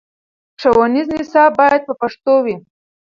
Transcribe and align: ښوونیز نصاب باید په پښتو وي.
ښوونیز 0.61 1.07
نصاب 1.17 1.51
باید 1.59 1.81
په 1.87 1.93
پښتو 2.01 2.33
وي. 2.45 2.55